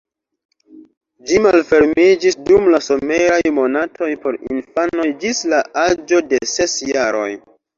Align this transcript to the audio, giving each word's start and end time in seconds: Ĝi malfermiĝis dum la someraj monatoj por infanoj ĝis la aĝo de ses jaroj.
Ĝi 1.31 1.41
malfermiĝis 1.45 2.39
dum 2.47 2.65
la 2.77 2.81
someraj 2.87 3.39
monatoj 3.59 4.09
por 4.27 4.41
infanoj 4.57 5.07
ĝis 5.25 5.45
la 5.55 5.61
aĝo 5.87 6.25
de 6.33 6.45
ses 6.57 6.79
jaroj. 6.95 7.31